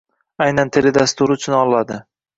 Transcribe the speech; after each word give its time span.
Aynan 0.45 0.71
teledasturi 0.77 1.37
uchun 1.41 1.57
oladi 1.63 2.05